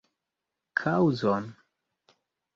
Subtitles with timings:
[0.81, 1.47] Kaŭzon?